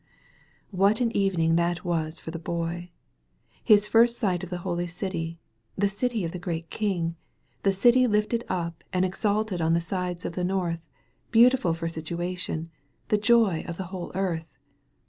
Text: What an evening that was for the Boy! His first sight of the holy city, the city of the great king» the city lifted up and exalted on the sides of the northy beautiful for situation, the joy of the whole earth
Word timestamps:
What 0.71 0.99
an 0.99 1.15
evening 1.15 1.57
that 1.57 1.85
was 1.85 2.19
for 2.19 2.31
the 2.31 2.39
Boy! 2.39 2.89
His 3.63 3.85
first 3.85 4.17
sight 4.17 4.43
of 4.43 4.49
the 4.49 4.57
holy 4.65 4.87
city, 4.87 5.37
the 5.77 5.87
city 5.87 6.25
of 6.25 6.31
the 6.31 6.39
great 6.39 6.71
king» 6.71 7.17
the 7.61 7.71
city 7.71 8.07
lifted 8.07 8.43
up 8.49 8.83
and 8.91 9.05
exalted 9.05 9.61
on 9.61 9.73
the 9.75 9.79
sides 9.79 10.25
of 10.25 10.33
the 10.33 10.41
northy 10.43 10.79
beautiful 11.29 11.75
for 11.75 11.87
situation, 11.87 12.71
the 13.09 13.17
joy 13.19 13.63
of 13.67 13.77
the 13.77 13.83
whole 13.93 14.11
earth 14.15 14.47